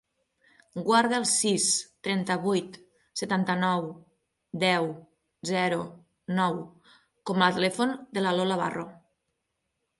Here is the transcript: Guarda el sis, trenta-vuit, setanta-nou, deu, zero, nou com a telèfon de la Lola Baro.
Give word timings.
Guarda 0.85 1.17
el 1.23 1.27
sis, 1.31 1.65
trenta-vuit, 2.07 2.79
setanta-nou, 3.21 3.85
deu, 4.65 4.89
zero, 5.53 5.79
nou 6.43 6.61
com 7.31 7.49
a 7.51 7.55
telèfon 7.61 7.97
de 8.19 8.29
la 8.29 8.37
Lola 8.41 8.63
Baro. 8.67 8.91